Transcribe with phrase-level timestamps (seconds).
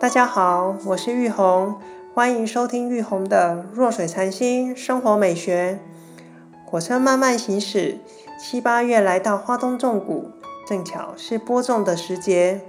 [0.00, 1.74] 大家好，我是玉红，
[2.14, 5.80] 欢迎收听玉红的弱水禅心生活美学。
[6.64, 7.98] 火车慢慢行驶，
[8.40, 10.30] 七八月来到花东纵谷，
[10.68, 12.60] 正巧是播种的时节。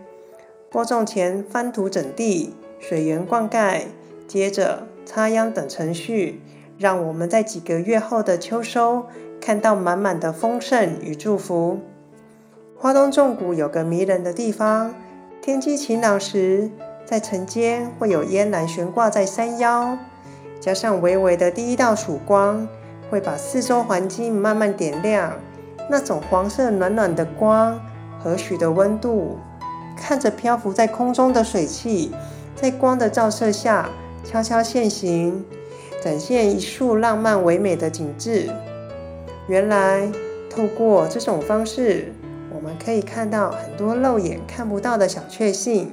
[0.72, 3.84] 播种前翻土整地、水源灌溉，
[4.28, 6.42] 接着插秧等程序，
[6.80, 9.06] 让我们在几个月后的秋收
[9.40, 11.80] 看到满满的丰盛与祝福。
[12.76, 14.96] 花东纵谷有个迷人的地方，
[15.40, 16.72] 天气晴朗时，
[17.10, 19.98] 在晨间会有烟岚悬挂在山腰，
[20.62, 22.68] 加上微微的第一道曙光，
[23.10, 25.34] 会把四周环境慢慢点亮。
[25.90, 27.82] 那种黄色暖暖的光，
[28.20, 29.40] 和煦的温度。
[29.98, 32.14] 看着漂浮在空中的水汽，
[32.56, 33.90] 在光的照射下
[34.24, 35.44] 悄悄现形，
[36.04, 38.52] 展现一束浪漫唯美的景致。
[39.48, 40.08] 原来，
[40.48, 42.14] 透过这种方式，
[42.54, 45.92] 我们可以看到很多肉眼看不到的小确幸。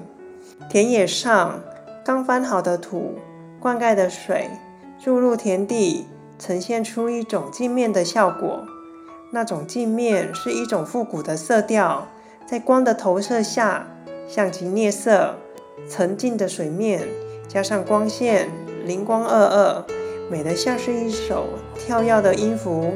[0.68, 1.60] 田野上
[2.04, 3.14] 刚翻好的土，
[3.60, 4.50] 灌溉的水
[4.98, 6.06] 注入田地，
[6.38, 8.64] 呈现出一种镜面的效果。
[9.30, 12.08] 那种镜面是一种复古的色调，
[12.46, 13.86] 在光的投射下。
[14.28, 15.36] 像极夜色，
[15.88, 17.06] 沉静的水面，
[17.46, 18.48] 加上光线，
[18.84, 19.84] 灵光二二，
[20.28, 22.92] 美得像是一首跳跃的音符。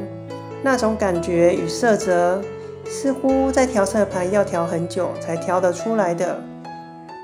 [0.61, 2.41] 那种感觉与色泽，
[2.85, 6.37] 似乎在调色盘要调很久才调得出来的。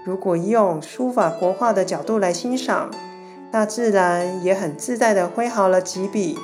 [0.08, 2.90] 如果用书法国画的角度来欣赏，
[3.52, 6.40] 大自然也很自在地挥毫了几笔，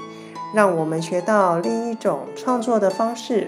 [0.54, 3.48] 让我们学到另一种创作的方式。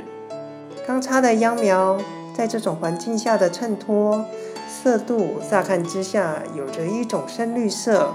[0.88, 2.00] 刚插的秧苗。
[2.34, 4.26] 在这种环境下的衬托
[4.68, 8.14] 色度，乍看之下有着一种深绿色。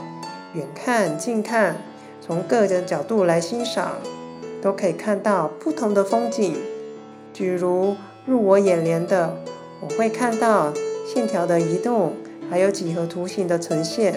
[0.52, 1.76] 远看近看，
[2.20, 3.92] 从各个角度来欣赏，
[4.60, 6.54] 都可以看到不同的风景。
[7.32, 9.38] 比如入我眼帘的，
[9.80, 10.70] 我会看到
[11.12, 12.12] 线条的移动，
[12.48, 14.14] 还有几何图形的呈现。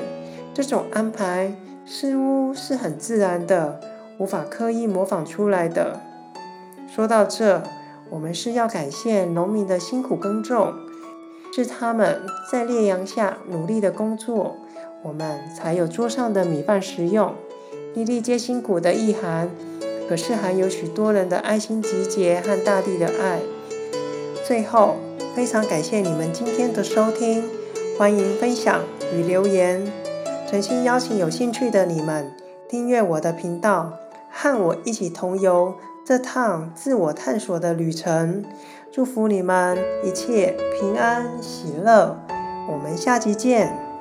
[0.53, 1.55] 这种安排
[1.87, 3.79] 似乎是很自然的，
[4.19, 5.99] 无法刻意模仿出来的。
[6.93, 7.63] 说到这。
[8.09, 10.71] 我们是要感谢农民的辛苦耕种，
[11.51, 12.21] 是他们
[12.51, 14.55] 在烈阳下努力的工作，
[15.01, 17.33] 我们才有桌上的米饭食用。
[17.95, 19.49] 粒粒皆辛苦的意涵，
[20.07, 23.39] 可是还有许多人的爱心集结和大地的爱。
[24.45, 24.97] 最后，
[25.35, 27.43] 非常感谢你们今天的收听，
[27.97, 29.83] 欢迎分享与留言，
[30.47, 32.31] 诚心邀请有兴趣的你们
[32.69, 33.93] 订阅我的频道，
[34.31, 35.75] 和我一起同游。
[36.05, 38.43] 这趟自我探索的旅程，
[38.91, 42.19] 祝福你们一切平安喜乐。
[42.69, 43.92] 我们下期见。